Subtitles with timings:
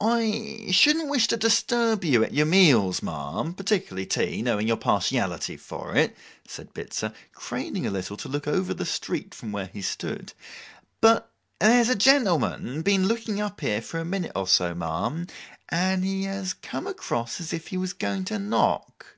[0.00, 5.56] I shouldn't wish to disturb you at your meals, ma'am, particularly tea, knowing your partiality
[5.56, 6.16] for it,'
[6.46, 10.34] said Bitzer, craning a little to look over into the street from where he stood;
[11.00, 15.26] 'but there's a gentleman been looking up here for a minute or so, ma'am,
[15.68, 19.16] and he has come across as if he was going to knock.